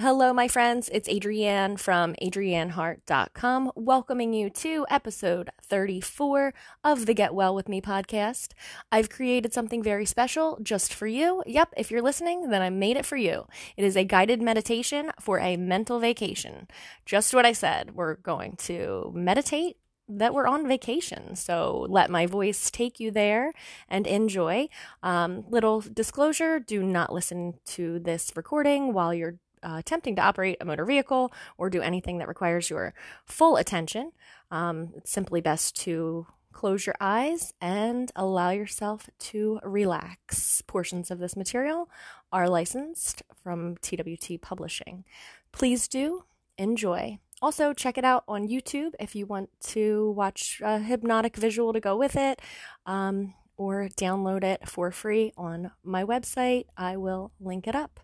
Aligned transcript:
Hello, 0.00 0.32
my 0.32 0.46
friends. 0.46 0.88
It's 0.92 1.08
Adrienne 1.08 1.76
from 1.76 2.14
adriennehart.com, 2.22 3.72
welcoming 3.74 4.32
you 4.32 4.48
to 4.48 4.86
episode 4.88 5.50
34 5.64 6.54
of 6.84 7.06
the 7.06 7.14
Get 7.14 7.34
Well 7.34 7.52
With 7.52 7.68
Me 7.68 7.80
podcast. 7.80 8.52
I've 8.92 9.10
created 9.10 9.52
something 9.52 9.82
very 9.82 10.06
special 10.06 10.60
just 10.62 10.94
for 10.94 11.08
you. 11.08 11.42
Yep, 11.46 11.74
if 11.76 11.90
you're 11.90 12.00
listening, 12.00 12.50
then 12.50 12.62
I 12.62 12.70
made 12.70 12.96
it 12.96 13.06
for 13.06 13.16
you. 13.16 13.48
It 13.76 13.82
is 13.82 13.96
a 13.96 14.04
guided 14.04 14.40
meditation 14.40 15.10
for 15.20 15.40
a 15.40 15.56
mental 15.56 15.98
vacation. 15.98 16.68
Just 17.04 17.34
what 17.34 17.44
I 17.44 17.50
said. 17.50 17.96
We're 17.96 18.18
going 18.18 18.54
to 18.58 19.10
meditate 19.12 19.78
that 20.08 20.32
we're 20.32 20.46
on 20.46 20.68
vacation. 20.68 21.34
So 21.34 21.86
let 21.88 22.08
my 22.08 22.24
voice 22.26 22.70
take 22.70 23.00
you 23.00 23.10
there 23.10 23.52
and 23.88 24.06
enjoy. 24.06 24.68
Um, 25.02 25.44
little 25.50 25.80
disclosure 25.80 26.60
do 26.60 26.84
not 26.84 27.12
listen 27.12 27.54
to 27.66 27.98
this 27.98 28.30
recording 28.36 28.92
while 28.92 29.12
you're 29.12 29.38
uh, 29.62 29.76
attempting 29.78 30.16
to 30.16 30.22
operate 30.22 30.58
a 30.60 30.64
motor 30.64 30.84
vehicle 30.84 31.32
or 31.56 31.70
do 31.70 31.80
anything 31.82 32.18
that 32.18 32.28
requires 32.28 32.70
your 32.70 32.94
full 33.24 33.56
attention. 33.56 34.12
Um, 34.50 34.92
it's 34.96 35.10
simply 35.10 35.40
best 35.40 35.76
to 35.82 36.26
close 36.52 36.86
your 36.86 36.96
eyes 37.00 37.54
and 37.60 38.10
allow 38.16 38.50
yourself 38.50 39.08
to 39.18 39.60
relax. 39.62 40.60
Portions 40.62 41.10
of 41.10 41.20
this 41.20 41.36
material 41.36 41.88
are 42.32 42.48
licensed 42.48 43.22
from 43.42 43.76
TWT 43.76 44.40
Publishing. 44.40 45.04
Please 45.52 45.86
do 45.86 46.24
enjoy. 46.56 47.18
Also, 47.40 47.72
check 47.72 47.96
it 47.96 48.04
out 48.04 48.24
on 48.26 48.48
YouTube 48.48 48.94
if 48.98 49.14
you 49.14 49.24
want 49.24 49.50
to 49.60 50.10
watch 50.16 50.60
a 50.64 50.80
hypnotic 50.80 51.36
visual 51.36 51.72
to 51.72 51.78
go 51.78 51.96
with 51.96 52.16
it, 52.16 52.42
um, 52.86 53.34
or 53.56 53.88
download 53.96 54.42
it 54.42 54.68
for 54.68 54.90
free 54.90 55.32
on 55.36 55.70
my 55.84 56.02
website. 56.02 56.64
I 56.76 56.96
will 56.96 57.30
link 57.38 57.68
it 57.68 57.76
up. 57.76 58.00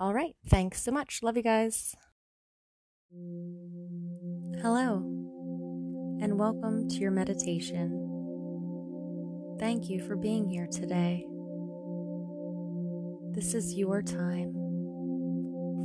All 0.00 0.14
right, 0.14 0.34
thanks 0.48 0.82
so 0.82 0.92
much. 0.92 1.22
Love 1.22 1.36
you 1.36 1.42
guys. 1.42 1.94
Hello, 4.62 4.98
and 6.20 6.38
welcome 6.38 6.88
to 6.88 6.96
your 6.96 7.10
meditation. 7.10 8.04
Thank 9.58 9.88
you 9.88 10.06
for 10.06 10.16
being 10.16 10.48
here 10.48 10.68
today. 10.70 11.26
This 13.34 13.54
is 13.54 13.74
your 13.74 14.02
time 14.02 14.52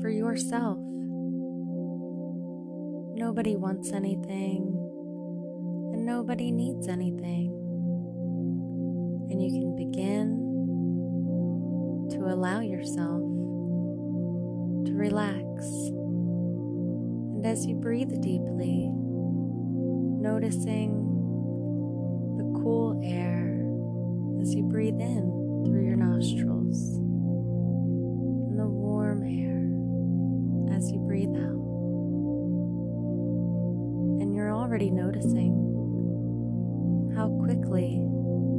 for 0.02 0.10
yourself 0.10 0.78
Nobody 3.16 3.56
wants 3.56 3.92
anything, 3.92 4.74
and 5.94 6.04
nobody 6.04 6.52
needs 6.52 6.88
anything. 6.88 7.52
And 9.30 9.40
you 9.42 9.52
can 9.52 9.76
begin 9.76 10.30
to 12.10 12.34
allow 12.34 12.62
yourself 12.62 13.22
to 14.86 14.94
relax. 14.94 15.66
And 17.36 17.46
as 17.46 17.66
you 17.66 17.76
breathe 17.76 18.12
deeply, 18.22 18.90
noticing 20.22 20.92
the 22.38 22.44
cool 22.62 23.00
air 23.04 23.60
as 24.42 24.54
you 24.54 24.64
breathe 24.64 25.00
in 25.00 25.64
through 25.66 25.86
your 25.86 25.98
nostrils 25.98 26.98
and 26.98 28.60
the 28.60 28.68
warm 28.68 29.24
air 29.24 29.68
as 30.76 30.92
you 30.92 31.00
breathe 31.00 31.36
out. 31.36 31.62
And 34.22 34.34
you're 34.34 34.54
already 34.54 34.90
noticing 34.92 35.54
how 37.16 37.30
quickly 37.46 38.08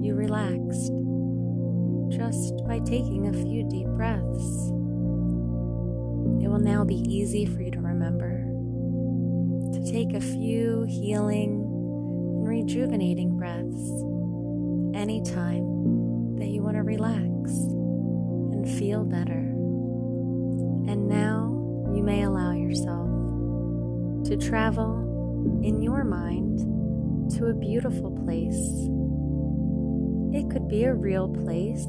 you 0.00 0.14
relaxed 0.14 0.92
just 2.10 2.54
by 2.66 2.78
taking 2.80 3.26
a 3.26 3.32
few 3.32 3.68
deep 3.68 3.88
breaths. 3.88 4.83
It 6.44 6.50
will 6.50 6.58
now 6.58 6.84
be 6.84 6.96
easy 6.96 7.46
for 7.46 7.62
you 7.62 7.70
to 7.70 7.80
remember 7.80 8.44
to 9.72 9.90
take 9.90 10.12
a 10.12 10.20
few 10.20 10.84
healing 10.86 11.62
and 11.62 12.46
rejuvenating 12.46 13.38
breaths 13.38 13.88
anytime 14.94 16.36
that 16.36 16.48
you 16.48 16.62
want 16.62 16.76
to 16.76 16.82
relax 16.82 17.50
and 17.50 18.68
feel 18.78 19.06
better. 19.06 19.38
And 20.92 21.08
now 21.08 21.48
you 21.94 22.02
may 22.02 22.24
allow 22.24 22.52
yourself 22.52 23.08
to 24.26 24.36
travel 24.36 25.62
in 25.64 25.80
your 25.80 26.04
mind 26.04 27.30
to 27.38 27.46
a 27.46 27.54
beautiful 27.54 28.10
place. 28.22 28.60
It 30.38 30.50
could 30.50 30.68
be 30.68 30.84
a 30.84 30.94
real 30.94 31.26
place 31.26 31.86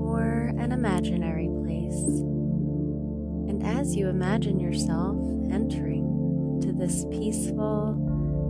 or 0.00 0.50
an 0.58 0.72
imaginary 0.72 1.48
place. 1.62 2.35
And 3.48 3.62
as 3.64 3.94
you 3.94 4.08
imagine 4.08 4.58
yourself 4.58 5.16
entering 5.50 6.06
into 6.54 6.72
this 6.72 7.04
peaceful 7.10 7.90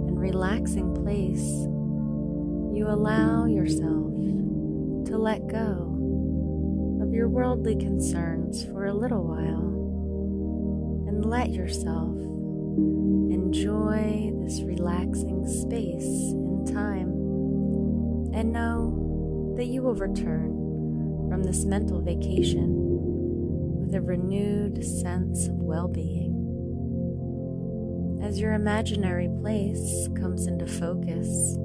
and 0.09 0.19
relaxing 0.19 0.95
place, 0.95 1.43
you 2.77 2.87
allow 2.89 3.47
yourself 3.47 4.15
to 5.07 5.19
let 5.19 5.47
go 5.47 6.99
of 7.03 7.13
your 7.13 7.29
worldly 7.29 7.77
concerns 7.77 8.65
for 8.65 8.87
a 8.87 8.95
little 8.95 9.25
while 9.25 9.73
and 11.09 11.25
let 11.25 11.51
yourself 11.51 12.17
enjoy 13.33 14.33
this 14.43 14.63
relaxing 14.63 15.47
space 15.47 16.05
in 16.05 16.65
time 16.67 17.09
and 18.35 18.53
know 18.53 19.55
that 19.57 19.67
you 19.67 19.83
will 19.83 19.95
return 19.95 21.29
from 21.29 21.43
this 21.43 21.65
mental 21.65 22.01
vacation 22.01 22.86
a 23.97 24.01
renewed 24.03 24.85
sense 24.85 25.49
of 25.49 25.55
well 25.55 25.89
being. 25.89 26.35
As 28.23 28.39
your 28.39 28.53
imaginary 28.53 29.31
place 29.41 30.07
comes 30.15 30.47
into 30.47 30.67
focus, 30.67 31.57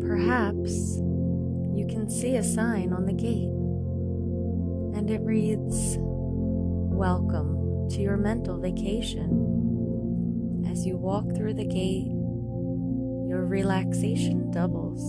perhaps 0.00 0.96
you 1.72 1.86
can 1.88 2.10
see 2.10 2.34
a 2.34 2.42
sign 2.42 2.92
on 2.92 3.06
the 3.06 3.12
gate, 3.12 3.54
and 4.98 5.08
it 5.10 5.20
reads, 5.20 5.96
Welcome 6.00 7.88
to 7.90 8.00
your 8.00 8.16
mental 8.16 8.58
vacation. 8.58 10.66
As 10.68 10.84
you 10.84 10.96
walk 10.96 11.36
through 11.36 11.54
the 11.54 11.68
gate, 11.68 12.10
your 13.28 13.46
relaxation 13.46 14.50
doubles. 14.50 15.00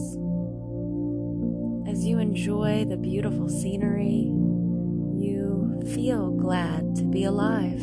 As 1.89 2.05
you 2.05 2.19
enjoy 2.19 2.85
the 2.85 2.97
beautiful 2.97 3.49
scenery, 3.49 4.31
feel 5.85 6.31
glad 6.31 6.95
to 6.95 7.03
be 7.03 7.23
alive. 7.23 7.81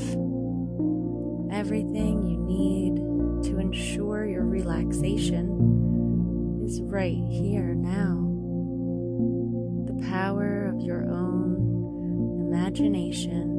Everything 1.51 2.27
you 2.27 2.39
need 2.39 2.97
to 3.45 3.59
ensure 3.59 4.27
your 4.27 4.45
relaxation 4.45 6.63
is 6.65 6.81
right 6.83 7.23
here 7.31 7.75
now. 7.75 8.25
The 9.87 10.09
power 10.09 10.67
of 10.67 10.81
your 10.81 11.05
own 11.11 12.49
imagination 12.49 13.55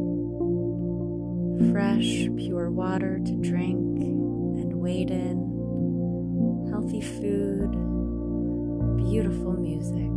fresh, 1.71 2.27
pure 2.37 2.71
water 2.71 3.19
to 3.19 3.35
drink 3.35 3.99
and 3.99 4.73
wade 4.75 5.11
in, 5.11 6.67
healthy 6.69 7.01
food, 7.01 7.71
beautiful 8.97 9.53
music, 9.53 10.09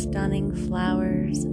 stunning 0.00 0.54
flowers 0.68 1.44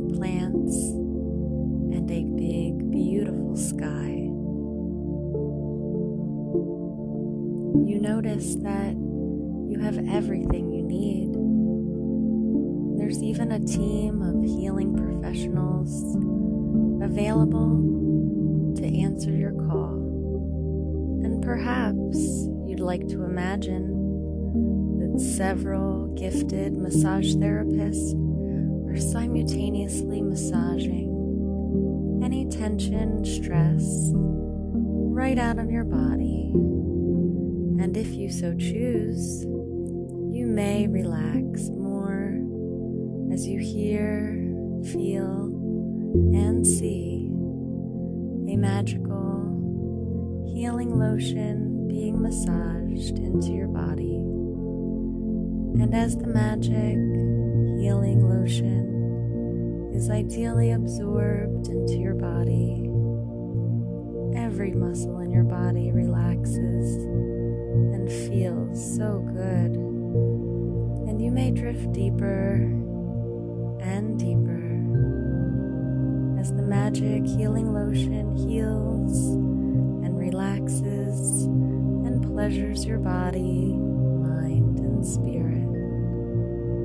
notice 8.04 8.56
that 8.56 8.92
you 9.72 9.80
have 9.82 9.98
everything 10.10 10.74
you 10.74 10.84
need. 10.84 11.32
There's 13.00 13.24
even 13.24 13.54
a 13.54 13.60
team 13.62 14.22
of 14.22 14.44
healing 14.44 14.94
professionals 14.94 15.90
available 17.02 18.74
to 18.76 18.86
answer 18.86 19.32
your 19.32 19.54
call. 19.54 19.94
And 21.24 21.42
perhaps 21.42 22.18
you'd 22.68 22.82
like 22.82 23.08
to 23.08 23.24
imagine 23.24 23.88
that 25.00 25.22
several 25.22 26.08
gifted 26.08 26.74
massage 26.74 27.36
therapists 27.36 28.20
are 28.92 29.00
simultaneously 29.00 30.22
massaging 30.22 31.10
any 32.22 32.50
tension, 32.50 33.24
stress 33.24 34.12
right 34.14 35.40
out 35.40 35.58
of 35.58 35.72
your 35.72 35.86
body. 35.86 36.52
And 37.84 37.98
if 37.98 38.16
you 38.16 38.30
so 38.32 38.56
choose, 38.56 39.44
you 39.44 40.48
may 40.48 40.88
relax 40.88 41.68
more 41.68 42.40
as 43.34 43.46
you 43.46 43.60
hear, 43.60 44.36
feel, 44.86 45.48
and 46.34 46.66
see 46.66 47.28
a 48.50 48.56
magical 48.56 50.48
healing 50.56 50.98
lotion 50.98 51.86
being 51.90 52.22
massaged 52.22 53.18
into 53.18 53.52
your 53.52 53.68
body. 53.68 54.16
And 55.84 55.94
as 55.94 56.16
the 56.16 56.28
magic 56.28 56.96
healing 57.82 58.30
lotion 58.30 59.92
is 59.94 60.10
ideally 60.10 60.72
absorbed 60.72 61.68
into 61.68 61.96
your 61.96 62.16
body, 62.16 62.90
every 64.42 64.72
muscle 64.72 65.20
in 65.20 65.32
your 65.32 65.44
body 65.44 65.92
relaxes 65.92 67.33
and 67.74 68.10
feels 68.10 68.96
so 68.96 69.20
good. 69.34 69.76
And 71.10 71.22
you 71.22 71.32
may 71.32 71.52
drift 71.52 71.92
deeper 71.92 72.54
and 73.82 74.20
deeper 74.20 74.62
as 76.40 76.54
the 76.54 76.62
magic 76.62 77.26
healing 77.26 77.74
lotion 77.74 78.36
heals 78.36 79.36
and 80.06 80.18
relaxes 80.18 81.46
and 81.46 82.22
pleasures 82.22 82.86
your 82.86 83.00
body, 83.00 83.74
mind, 83.74 84.80
and 84.80 85.06
spirit. 85.06 85.68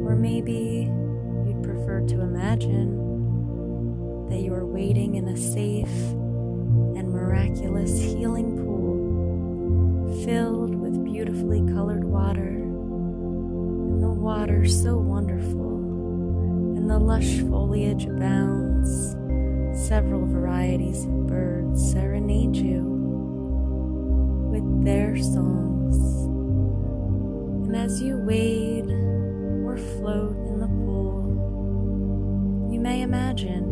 Or 0.07 0.17
maybe 0.17 0.91
you'd 1.47 1.63
prefer 1.63 2.01
to 2.01 2.21
imagine 2.21 2.97
that 4.29 4.41
you 4.41 4.55
are 4.55 4.67
waiting 4.67 5.17
in 5.17 5.29
a 5.29 5.37
safe 5.37 5.89
and 6.97 7.11
miraculous 7.11 7.99
healing 7.99 8.57
pool 8.57 10.25
filled 10.25 10.68
beautifully 11.19 11.67
colored 11.75 12.05
water, 12.05 12.47
and 12.47 14.01
the 14.01 14.09
water 14.09 14.65
so 14.69 14.97
wonderful, 14.97 15.75
and 16.77 16.89
the 16.89 16.97
lush 16.97 17.41
foliage 17.51 18.05
abounds. 18.05 19.17
Several 19.89 20.25
varieties 20.25 21.03
of 21.03 21.27
birds 21.27 21.91
serenade 21.91 22.55
you 22.55 22.85
with 24.53 24.85
their 24.85 25.17
songs. 25.17 25.97
And 27.67 27.75
as 27.75 28.01
you 28.01 28.19
wade 28.19 28.89
or 29.67 29.77
float 29.77 30.37
in 30.47 30.61
the 30.61 30.69
pool, 30.69 32.71
you 32.73 32.79
may 32.79 33.03
imagine 33.03 33.67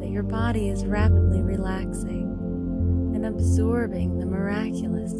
that 0.00 0.08
your 0.08 0.22
body 0.22 0.70
is 0.70 0.86
rapidly 0.86 1.42
relaxing 1.42 2.32
and 3.14 3.26
absorbing 3.26 4.18
the 4.18 4.24
miraculous 4.24 5.12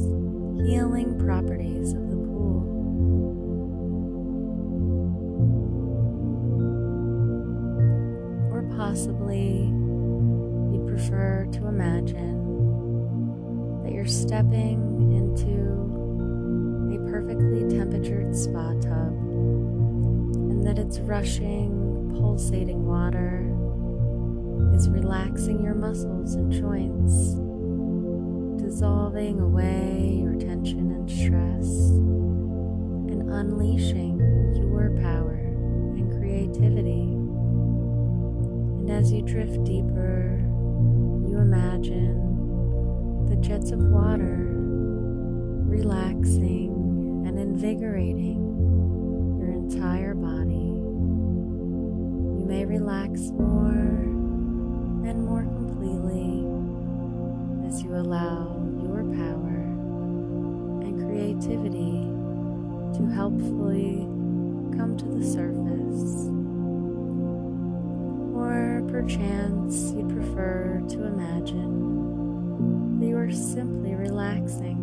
healing 0.65 1.19
properties 1.19 1.93
of 1.93 2.11
the 2.11 2.17
pool. 2.17 2.65
Or 8.53 8.63
possibly 8.77 9.73
you'd 10.73 10.87
prefer 10.87 11.47
to 11.53 11.67
imagine 11.67 12.39
that 13.83 13.93
you're 13.93 14.07
stepping 14.07 15.13
into 15.17 15.79
a 16.95 16.99
perfectly 17.11 17.69
temperatured 17.77 18.35
spa 18.37 18.73
tub 18.81 19.13
and 20.51 20.67
that 20.67 20.79
its 20.79 20.99
rushing, 21.01 22.15
pulsating 22.19 22.87
water 22.87 23.45
is 24.75 24.89
relaxing 24.89 25.63
your 25.63 25.75
muscles 25.75 26.35
and 26.35 26.53
joints, 26.53 27.37
dissolving 28.69 29.41
away 29.41 30.21
your 30.23 30.35
tension 30.35 30.93
and 30.93 31.11
stress, 31.11 31.67
and 33.09 33.31
unleashing 33.31 34.19
your 34.57 34.91
power 35.01 35.37
and 35.97 36.13
creativity. 36.21 37.15
And 38.81 38.91
as 38.91 39.11
you 39.11 39.23
drift 39.23 39.65
deeper, 39.65 40.45
you 41.27 41.39
imagine 41.39 43.25
the 43.31 43.37
jets 43.37 43.71
of 43.71 43.79
water 43.79 44.37
relaxing 45.65 47.25
and 47.27 47.39
invigorating 47.39 48.45
your 49.39 49.51
entire 49.51 50.15
body. 50.15 50.75
You 52.39 52.45
may 52.47 52.67
relax 52.67 53.31
more 53.31 53.71
and 55.09 55.25
more 55.25 55.45
completely 55.45 56.45
as 57.67 57.83
you 57.83 57.95
allow 57.97 58.58
power 59.17 59.57
and 60.85 61.01
creativity 61.03 62.09
to 62.99 63.07
helpfully 63.15 64.07
come 64.77 64.97
to 64.97 65.05
the 65.05 65.25
surface. 65.25 66.29
Or 68.35 68.83
perchance 68.89 69.93
you'd 69.93 70.09
prefer 70.09 70.83
to 70.89 71.05
imagine 71.05 72.99
that 72.99 73.07
you 73.07 73.17
are 73.17 73.31
simply 73.31 73.95
relaxing 73.95 74.79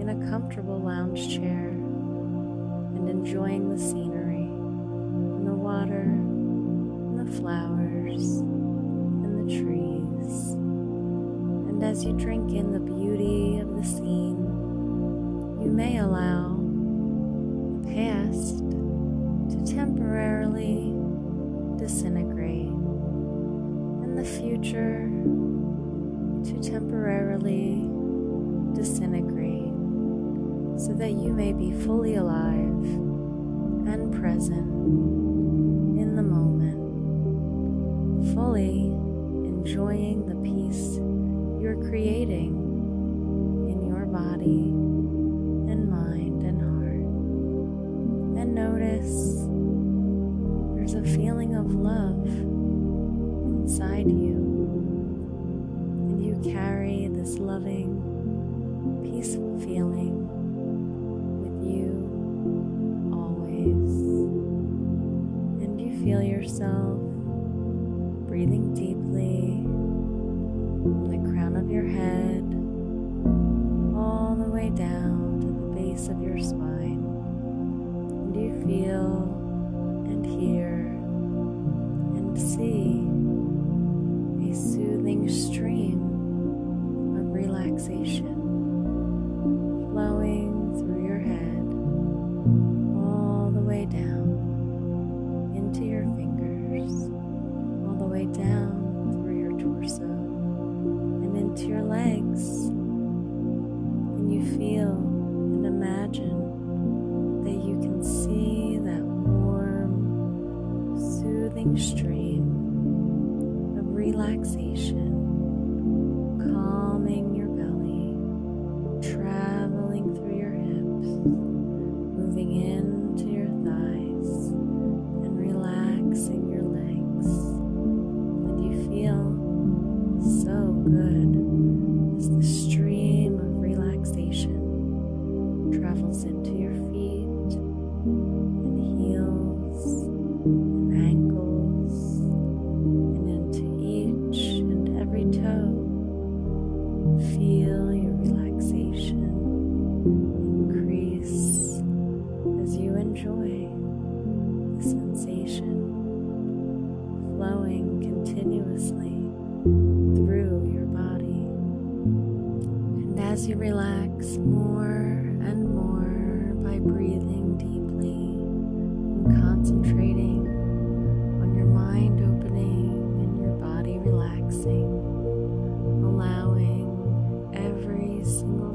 in 0.00 0.08
a 0.08 0.30
comfortable 0.30 0.78
lounge 0.80 1.34
chair 1.34 1.68
and 1.68 3.08
enjoying 3.08 3.68
the 3.68 3.78
scenery 3.78 4.44
and 4.44 5.46
the 5.46 5.52
water 5.52 6.02
and 6.02 7.18
the 7.26 7.32
flowers 7.32 8.53
as 11.94 12.04
you 12.04 12.12
drink 12.14 12.50
in 12.50 12.72
the 12.72 12.80
beauty 12.80 13.60
of 13.60 13.76
the 13.76 13.84
scene, 13.84 14.42
you 15.62 15.70
may 15.70 15.98
allow 15.98 16.56
the 17.82 17.94
past 17.94 18.58
to 19.48 19.62
temporarily 19.64 20.92
disintegrate 21.78 22.66
and 24.02 24.18
the 24.18 24.24
future 24.24 25.08
to 26.42 26.68
temporarily 26.68 27.86
disintegrate 28.74 29.70
so 30.76 30.92
that 30.94 31.12
you 31.12 31.32
may 31.32 31.52
be 31.52 31.70
fully 31.84 32.16
alive 32.16 32.58
and 33.86 34.12
present 34.20 34.68
in 35.96 36.16
the 36.16 36.24
moment, 36.24 36.74
fully 38.34 38.86
enjoying 39.46 40.26
the 40.26 40.34
peace 40.42 41.03
you're 41.74 41.88
creating 41.88 42.54
in 43.68 43.86
your 43.86 44.06
body 44.06 44.70
and 45.72 45.90
mind 45.90 46.42
and 46.42 46.60
heart. 46.60 47.04
And 48.40 48.54
notice 48.54 49.46
there's 50.74 50.94
a 50.94 51.02
feeling 51.16 51.56
of 51.56 51.72
love 51.72 52.26
inside 53.62 54.06
you, 54.06 54.36
and 56.10 56.24
you 56.24 56.52
carry 56.52 57.08
this 57.08 57.38
loving, 57.38 58.00
peaceful 59.02 59.58
feeling 59.60 60.28
with 61.40 61.64
you 61.66 61.90
always. 63.12 63.90
And 65.64 65.80
you 65.80 66.04
feel 66.04 66.22
yourself 66.22 67.00
breathing 68.28 68.74
deeply 68.74 69.73
from 70.84 71.08
the 71.08 71.30
crown 71.32 71.56
of 71.56 71.70
your 71.70 71.86
head 71.86 72.44
all 73.98 74.36
the 74.36 74.50
way 74.50 74.68
down 74.68 75.40
to 75.40 75.46
the 75.46 75.80
base 75.80 76.08
of 76.08 76.20
your 76.20 76.36
spine. 76.38 77.00
And 78.10 78.36
you 78.36 78.52
feel 78.66 79.22
and 80.04 80.26
hear 80.26 80.74
and 82.18 82.38
see 82.38 82.73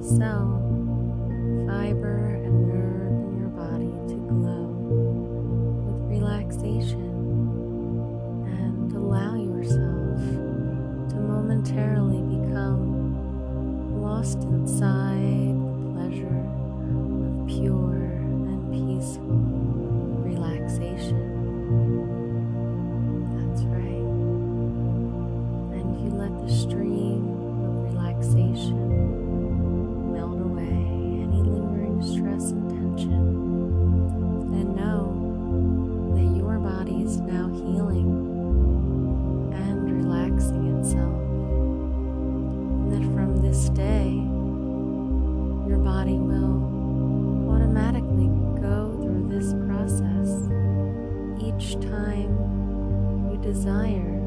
single 0.10 0.59
desire 53.54 54.19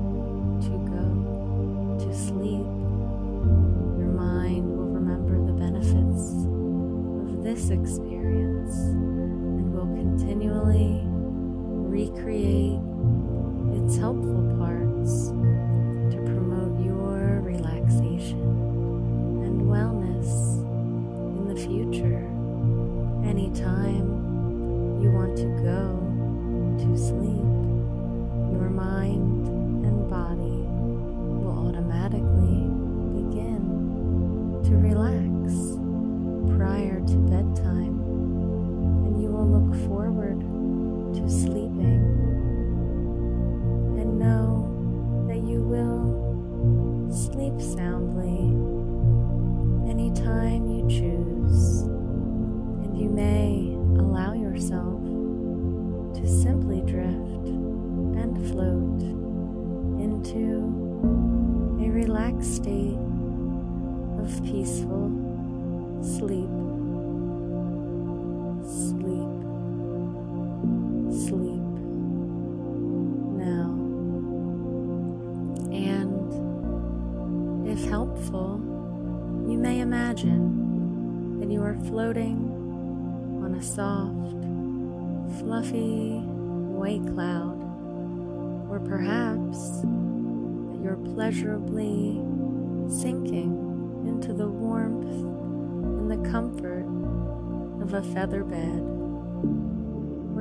sleep 47.32 47.60
soundly 47.62 48.01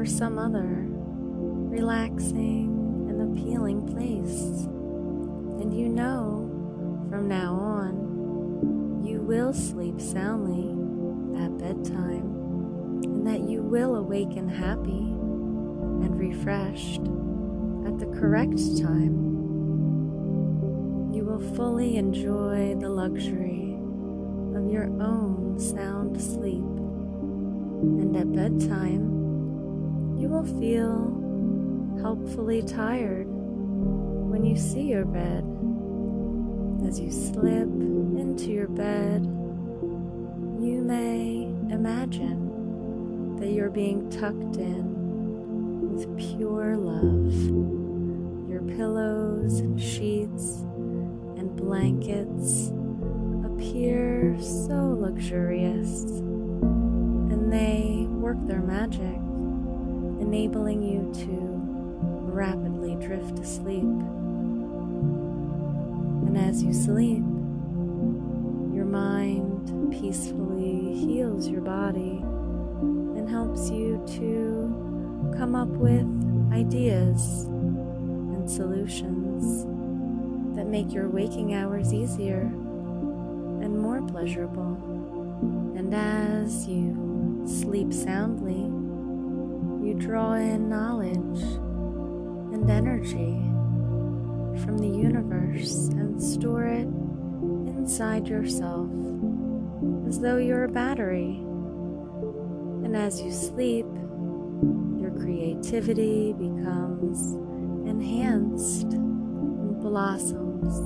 or 0.01 0.05
some 0.08 0.39
other 0.39 0.88
relaxing 1.70 3.05
and 3.08 3.38
appealing 3.38 3.86
place. 3.86 4.65
And 5.62 5.72
you 5.72 5.89
know 5.89 6.50
from 7.08 7.27
now 7.27 7.53
on 7.53 9.03
you 9.05 9.22
will 9.22 9.53
sleep 9.53 10.01
soundly 10.01 10.72
at 11.39 11.55
bedtime 11.60 13.03
and 13.03 13.27
that 13.27 13.48
you 13.48 13.62
will 13.62 13.96
awaken 13.96 14.50
happy 14.50 14.89
and 16.01 16.20
refreshed 16.20 17.01
at 17.86 18.00
the 18.00 18.08
correct 18.20 18.58
time. 18.81 19.13
You 21.13 21.25
will 21.25 21.55
fully 21.55 21.98
enjoy 21.98 22.74
the 22.79 22.89
luxury 22.89 23.77
of 24.55 24.67
your 24.67 24.86
own 25.00 25.60
sound 25.60 26.20
sleep, 26.20 26.63
and 26.63 28.17
at 28.17 28.31
bedtime, 28.34 29.20
you 30.21 30.29
will 30.29 30.45
feel 30.59 31.17
helpfully 31.99 32.61
tired 32.61 33.25
when 33.27 34.45
you 34.45 34.55
see 34.55 34.83
your 34.83 35.03
bed. 35.03 35.43
As 36.87 36.99
you 36.99 37.09
slip 37.09 37.67
into 37.67 38.51
your 38.51 38.67
bed, 38.67 39.23
you 40.61 40.83
may 40.85 41.45
imagine 41.73 43.35
that 43.39 43.49
you're 43.49 43.71
being 43.71 44.11
tucked 44.11 44.57
in 44.57 45.89
with 45.89 46.15
pure 46.19 46.77
love. 46.77 47.33
Your 48.47 48.61
pillows 48.77 49.59
and 49.59 49.81
sheets 49.81 50.59
and 51.39 51.55
blankets 51.55 52.71
appear 53.43 54.37
so 54.39 54.97
luxurious, 54.99 56.03
and 56.03 57.51
they 57.51 58.05
work 58.07 58.37
their 58.45 58.61
magic, 58.61 59.17
enabling 60.21 60.83
you 60.83 61.11
to 61.25 61.61
rapidly 62.31 62.95
drift 62.95 63.35
to 63.35 63.45
sleep. 63.45 63.83
And 66.23 66.37
as 66.37 66.63
you 66.63 66.71
sleep, 66.73 67.23
your 68.73 68.85
mind 68.85 69.91
peacefully 69.91 70.93
heals 70.95 71.47
your 71.49 71.61
body 71.61 72.21
and 72.21 73.29
helps 73.29 73.69
you 73.69 74.01
to 74.07 75.35
come 75.37 75.55
up 75.55 75.67
with 75.67 76.05
ideas 76.53 77.45
and 77.45 78.49
solutions 78.49 79.65
that 80.55 80.67
make 80.67 80.93
your 80.93 81.09
waking 81.09 81.53
hours 81.53 81.93
easier 81.93 82.41
and 83.61 83.77
more 83.77 84.01
pleasurable. 84.03 84.77
And 85.75 85.93
as 85.93 86.67
you 86.67 87.43
sleep 87.45 87.91
soundly, 87.93 88.70
draw 90.01 90.34
in 90.34 90.67
knowledge 90.67 91.43
and 92.53 92.70
energy 92.72 93.38
from 94.65 94.79
the 94.79 94.88
universe 94.88 95.89
and 95.89 96.22
store 96.22 96.65
it 96.65 96.88
inside 97.77 98.27
yourself 98.27 98.89
as 100.08 100.20
though 100.20 100.38
you're 100.38 100.63
a 100.63 100.70
battery. 100.70 101.38
And 102.84 102.96
as 102.96 103.22
you 103.22 103.31
sleep, 103.31 103.86
your 105.00 105.12
creativity 105.12 106.34
becomes 106.34 107.34
enhanced 107.88 108.93
and 108.93 109.79
blossoms, 109.81 110.79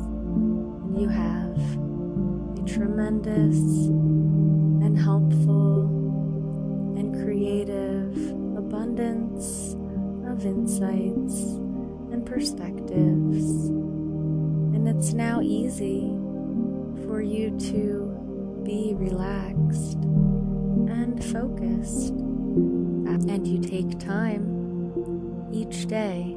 and 0.83 0.99
you 1.01 1.07
have 1.07 1.57
a 2.59 2.67
tremendous 2.67 3.55
and 4.83 4.99
helpful 4.99 5.85
and 6.97 7.15
creative 7.23 8.44
abundance 8.75 9.73
of 10.27 10.45
insights 10.45 11.43
and 12.11 12.25
perspectives. 12.25 13.69
And 14.75 14.85
it's 14.85 15.13
now 15.13 15.39
easy 15.41 16.11
for 17.05 17.21
you 17.21 17.57
to 17.71 18.61
be 18.65 18.93
relaxed 18.95 20.03
and 20.91 21.23
focused. 21.23 22.09
And 23.29 23.47
you 23.47 23.59
take 23.59 23.97
time 23.97 25.49
each 25.53 25.87
day 25.87 26.35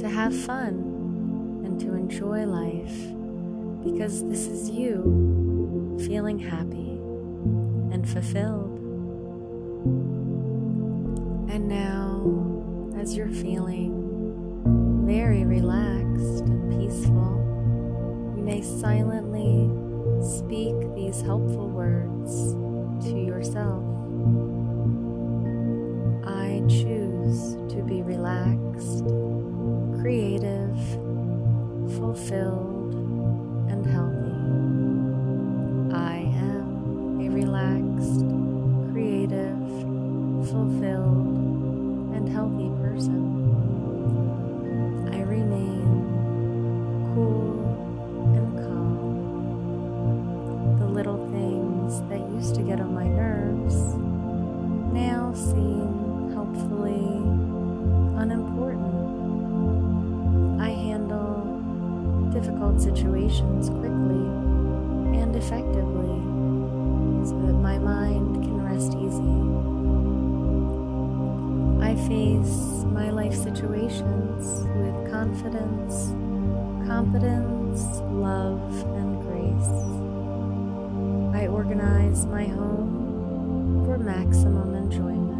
to 0.00 0.08
have 0.08 0.36
fun 0.36 1.62
and 1.64 1.80
to 1.80 1.94
enjoy 1.94 2.44
life 2.44 2.94
because 3.82 4.22
this 4.28 4.46
is 4.46 4.68
you 4.68 5.98
feeling 6.06 6.38
happy 6.38 6.90
and 7.90 8.06
fulfilled. 8.06 8.73
As 13.04 13.14
you're 13.14 13.28
feeling 13.28 15.02
very 15.06 15.44
relaxed 15.44 16.40
and 16.48 16.70
peaceful, 16.70 18.32
you 18.34 18.42
may 18.42 18.62
silently 18.62 19.68
speak 20.26 20.74
these 20.94 21.20
helpful 21.20 21.68
words 21.68 22.54
to 23.04 23.14
yourself. 23.14 23.93
Confidence, 76.86 78.00
love, 78.10 78.72
and 78.96 79.20
grace. 79.22 79.72
I 81.34 81.46
organize 81.48 82.26
my 82.26 82.44
home 82.44 83.82
for 83.84 83.98
maximum 83.98 84.74
enjoyment. 84.74 85.34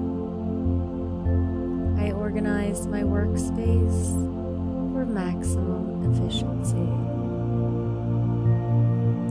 I 2.00 2.12
organize 2.12 2.86
my 2.86 3.02
workspace 3.02 4.12
for 4.92 5.06
maximum 5.06 6.12
efficiency. 6.12 6.88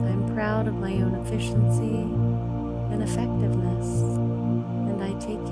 I'm 0.08 0.34
proud 0.34 0.66
of 0.66 0.74
my 0.74 0.92
own 0.94 1.14
efficiency 1.26 1.96
and 2.92 3.02
effectiveness, 3.02 4.02
and 4.88 5.02
I 5.02 5.12
take 5.20 5.44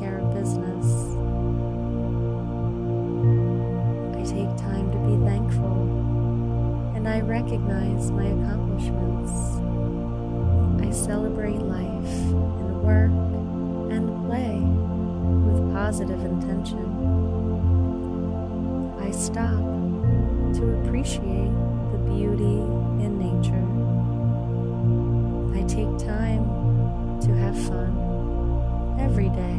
recognize 7.42 8.10
my 8.12 8.26
accomplishments. 8.26 9.32
I 10.80 10.90
celebrate 10.92 11.58
life 11.58 12.14
in 12.30 12.82
work 12.82 13.10
and 13.90 14.26
play 14.26 14.60
with 15.50 15.74
positive 15.74 16.24
intention. 16.24 16.86
I 19.00 19.10
stop 19.10 19.58
to 20.54 20.80
appreciate 20.80 21.52
the 21.90 21.98
beauty 22.14 22.62
in 23.02 23.18
nature. 23.18 23.66
I 25.58 25.62
take 25.66 25.98
time 25.98 26.46
to 27.22 27.34
have 27.34 27.58
fun 27.66 27.92
every 29.00 29.30
day. 29.30 29.58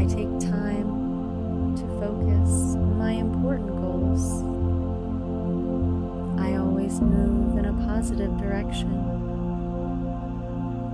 I 0.00 0.04
take 0.06 0.32
time 0.50 1.76
to 1.76 1.82
focus 2.00 2.74
on 2.74 2.96
my 2.96 3.12
important 3.12 3.68
goals. 3.68 4.39
Move 7.00 7.58
in 7.58 7.64
a 7.64 7.72
positive 7.86 8.36
direction. 8.38 8.90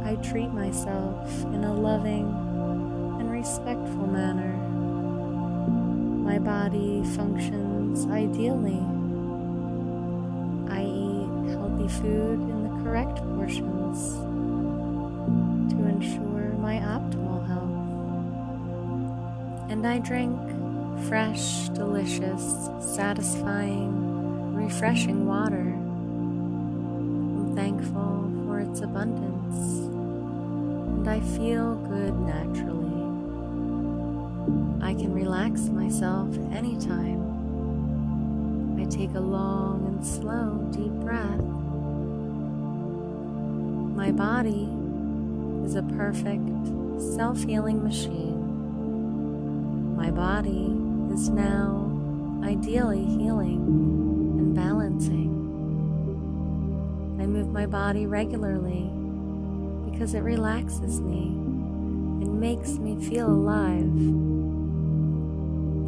I 0.04 0.14
treat 0.16 0.52
myself 0.52 1.28
in 1.46 1.64
a 1.64 1.74
loving 1.74 2.26
and 3.18 3.30
respectful 3.30 4.06
manner. 4.06 4.56
My 6.22 6.38
body 6.38 7.02
functions 7.16 8.06
ideally. 8.06 8.84
I 10.68 10.82
eat 10.82 11.50
healthy 11.54 11.88
food 11.88 12.40
in 12.40 12.62
the 12.64 12.84
correct 12.84 13.18
portions 13.36 14.14
to 15.72 15.76
ensure 15.86 16.52
my 16.58 16.76
optimal 16.76 17.46
health. 17.46 17.70
And 19.70 19.86
I 19.86 19.98
drink 19.98 20.38
fresh, 21.08 21.68
delicious, 21.70 22.68
satisfying, 22.80 24.54
refreshing 24.54 25.26
water. 25.26 25.75
Its 28.76 28.84
abundance, 28.84 29.88
and 29.88 31.08
I 31.08 31.20
feel 31.20 31.76
good 31.88 32.14
naturally. 32.20 32.92
I 34.82 34.92
can 34.92 35.14
relax 35.14 35.60
myself 35.70 36.36
anytime. 36.52 37.22
I 38.78 38.84
take 38.84 39.14
a 39.14 39.20
long 39.20 39.86
and 39.86 40.04
slow, 40.06 40.58
deep 40.72 40.92
breath. 40.92 41.40
My 43.96 44.12
body 44.12 44.68
is 45.64 45.74
a 45.74 45.82
perfect 45.96 46.46
self 47.16 47.42
healing 47.44 47.82
machine. 47.82 48.36
My 49.96 50.10
body 50.10 50.76
is 51.14 51.30
now 51.30 51.90
ideally 52.44 53.06
healing 53.06 53.56
and 54.38 54.54
balancing. 54.54 55.35
I 57.18 57.26
move 57.26 57.48
my 57.52 57.66
body 57.66 58.06
regularly 58.06 58.90
because 59.90 60.14
it 60.14 60.20
relaxes 60.20 61.00
me 61.00 61.28
and 62.22 62.40
makes 62.40 62.78
me 62.78 63.00
feel 63.08 63.28
alive. 63.28 63.80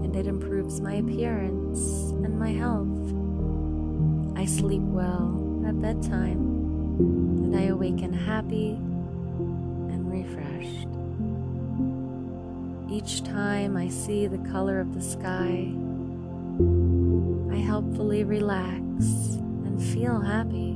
And 0.05 0.17
it 0.17 0.27
improves 0.27 0.81
my 0.81 0.95
appearance 0.95 2.11
and 2.25 2.39
my 2.39 2.51
health. 2.51 2.89
I 4.39 4.45
sleep 4.47 4.83
well 4.83 5.65
at 5.67 5.81
bedtime 5.81 6.39
and 6.99 7.57
I 7.57 7.65
awaken 7.65 8.13
happy 8.13 8.71
and 8.71 10.11
refreshed. 10.11 10.89
Each 12.91 13.23
time 13.23 13.77
I 13.77 13.89
see 13.89 14.27
the 14.27 14.39
color 14.51 14.81
of 14.81 14.95
the 14.95 15.03
sky, 15.03 15.73
I 17.53 17.57
helpfully 17.59 18.25
relax 18.25 18.81
and 18.81 19.83
feel 19.83 20.21
happy. 20.21 20.68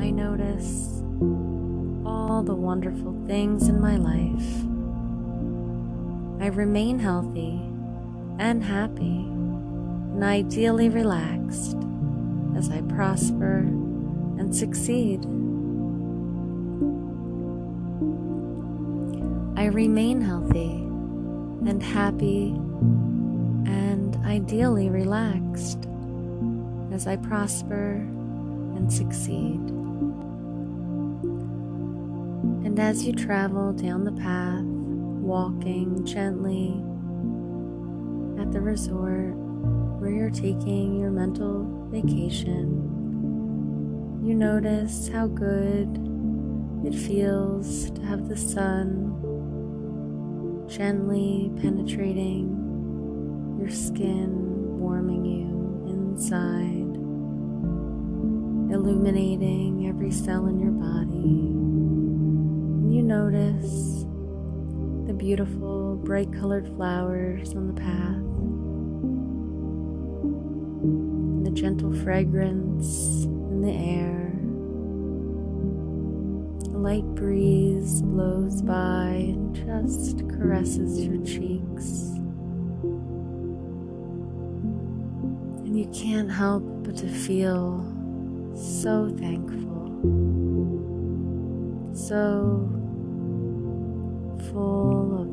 I 0.00 0.10
notice 0.10 1.02
all 2.06 2.42
the 2.42 2.54
wonderful 2.54 3.14
things 3.26 3.68
in 3.68 3.78
my 3.78 3.96
life. 3.96 4.64
I 6.42 6.46
remain 6.46 6.98
healthy 6.98 7.60
and 8.38 8.64
happy 8.64 9.26
and 9.26 10.24
ideally 10.24 10.88
relaxed 10.88 11.76
as 12.56 12.70
I 12.70 12.80
prosper 12.80 13.58
and 13.58 14.56
succeed. 14.56 15.22
I 19.58 19.66
remain 19.66 20.22
healthy 20.22 20.76
and 21.68 21.82
happy 21.82 22.52
and 23.70 24.16
ideally 24.24 24.88
relaxed 24.88 25.86
as 26.90 27.06
I 27.06 27.16
prosper 27.16 27.96
and 28.76 28.90
succeed. 28.90 29.79
And 32.64 32.78
as 32.78 33.04
you 33.04 33.12
travel 33.12 33.72
down 33.72 34.04
the 34.04 34.12
path, 34.12 34.62
walking 34.62 36.04
gently 36.04 36.82
at 38.40 38.52
the 38.52 38.60
resort 38.60 39.34
where 40.00 40.10
you're 40.10 40.30
taking 40.30 40.98
your 40.98 41.10
mental 41.10 41.88
vacation, 41.90 42.90
you 44.24 44.34
notice 44.34 45.08
how 45.08 45.26
good 45.26 45.88
it 46.84 46.94
feels 46.94 47.90
to 47.90 48.02
have 48.02 48.28
the 48.28 48.36
sun 48.36 49.16
gently 50.68 51.50
penetrating 51.60 52.56
your 53.58 53.70
skin, 53.70 54.78
warming 54.78 55.24
you 55.24 55.84
inside, 55.88 56.96
illuminating 58.72 59.88
every 59.88 60.10
cell 60.10 60.46
in 60.46 60.60
your 60.60 60.70
body. 60.70 61.79
You 63.00 63.06
notice 63.06 64.04
the 65.06 65.14
beautiful, 65.14 65.96
bright 66.04 66.30
colored 66.34 66.68
flowers 66.76 67.54
on 67.54 67.66
the 67.66 67.72
path, 67.72 68.20
and 70.82 71.46
the 71.46 71.50
gentle 71.50 71.94
fragrance 71.94 73.24
in 73.24 73.62
the 73.62 73.72
air. 73.72 74.34
A 76.74 76.78
light 76.78 77.06
breeze 77.14 78.02
blows 78.02 78.60
by 78.60 79.32
and 79.32 79.54
just 79.54 80.28
caresses 80.28 81.02
your 81.02 81.24
cheeks. 81.24 82.18
And 85.64 85.74
you 85.74 85.86
can't 85.86 86.30
help 86.30 86.64
but 86.84 86.98
to 86.98 87.08
feel 87.08 87.82
so 88.54 89.08
thankful, 89.18 89.86
so 91.94 92.76
full 94.52 95.22
of 95.22 95.28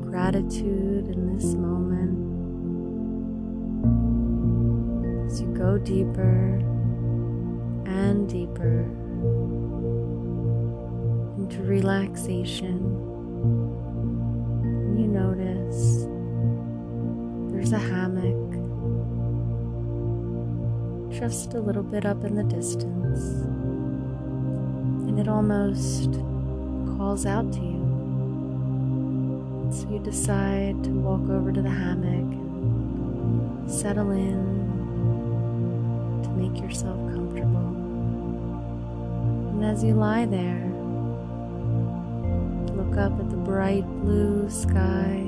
gratitude 0.00 1.08
in 1.08 1.34
this 1.34 1.54
moment. 1.54 2.16
As 5.26 5.40
you 5.40 5.48
go 5.48 5.78
deeper 5.78 6.58
and 7.86 8.28
deeper 8.28 8.82
into 11.38 11.62
relaxation, 11.62 12.78
you 14.98 15.06
notice 15.06 16.06
there's 17.52 17.72
a 17.72 17.78
hammock 17.78 18.50
just 21.18 21.54
a 21.54 21.60
little 21.60 21.82
bit 21.82 22.06
up 22.06 22.24
in 22.24 22.34
the 22.34 22.44
distance, 22.44 23.22
and 25.08 25.18
it 25.18 25.28
almost 25.28 26.12
calls 26.96 27.26
out 27.26 27.52
to 27.52 27.58
you. 27.60 27.79
So 29.72 29.88
you 29.88 30.00
decide 30.00 30.82
to 30.82 30.90
walk 30.90 31.30
over 31.30 31.52
to 31.52 31.62
the 31.62 31.70
hammock 31.70 32.32
and 32.34 33.70
settle 33.70 34.10
in 34.10 34.68
to 36.24 36.30
make 36.30 36.60
yourself 36.60 36.96
comfortable. 37.12 37.68
And 39.54 39.64
as 39.64 39.84
you 39.84 39.94
lie 39.94 40.26
there, 40.26 40.66
look 42.74 42.96
up 42.98 43.16
at 43.20 43.30
the 43.30 43.36
bright 43.36 43.86
blue 44.02 44.50
sky. 44.50 45.22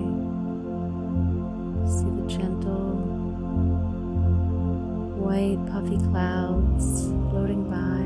See 1.86 2.10
the 2.10 2.26
gentle 2.26 2.96
white 5.22 5.64
puffy 5.70 5.98
clouds 6.10 7.12
floating 7.30 7.70
by. 7.70 8.02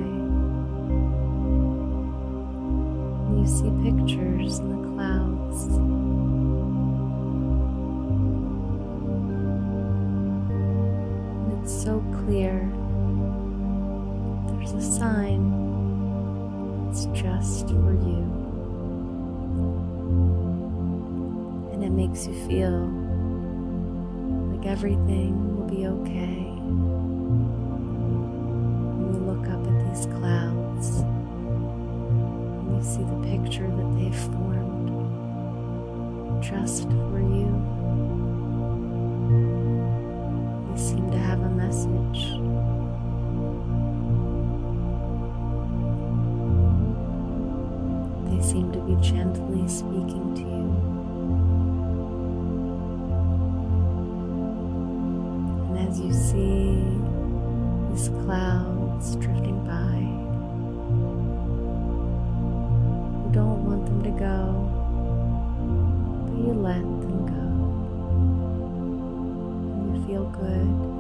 You 3.39 3.47
see 3.47 3.71
pictures 3.91 4.59
in 4.59 4.69
the 4.69 4.89
clouds. 4.91 5.86
It's 16.89 17.07
just 17.07 17.69
for 17.69 17.93
you. 17.93 18.23
And 21.73 21.83
it 21.85 21.91
makes 21.91 22.27
you 22.27 22.35
feel 22.47 22.89
like 24.55 24.67
everything 24.67 25.57
will 25.57 25.67
be 25.67 25.87
okay. 25.87 26.47
And 28.93 29.15
you 29.15 29.21
look 29.21 29.47
up 29.49 29.67
at 29.67 29.79
these 29.89 30.07
clouds 30.07 30.89
and 32.61 32.77
you 32.77 32.83
see 32.83 33.05
the 33.05 33.19
picture 33.31 33.69
that 33.69 33.91
they've 33.97 34.17
formed 34.33 34.91
just 36.43 36.89
for 36.89 37.21
you. 37.21 37.86
Good. 70.39 70.96